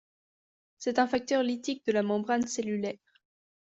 C'est 0.79 0.97
un 0.97 1.05
facteur 1.05 1.43
lytique 1.43 1.85
de 1.85 1.91
la 1.91 2.01
membrane 2.01 2.47
cellulaire. 2.47 2.97